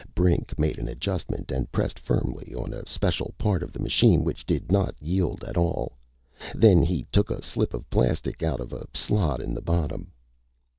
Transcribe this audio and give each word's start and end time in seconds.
Brink 0.15 0.57
made 0.57 0.79
an 0.79 0.87
adjustment 0.87 1.51
and 1.51 1.71
pressed 1.71 1.99
firmly 1.99 2.55
on 2.57 2.73
a 2.73 2.87
special 2.87 3.35
part 3.37 3.61
of 3.61 3.71
the 3.71 3.79
machine, 3.79 4.23
which 4.23 4.47
did 4.47 4.71
not 4.71 4.95
yield 4.99 5.43
at 5.43 5.57
all. 5.57 5.91
Then 6.55 6.81
he 6.81 7.03
took 7.11 7.29
a 7.29 7.43
slip 7.43 7.75
of 7.75 7.87
plastic 7.91 8.41
out 8.41 8.59
of 8.61 8.73
a 8.73 8.87
slot 8.95 9.41
in 9.41 9.53
the 9.53 9.61
bottom. 9.61 10.11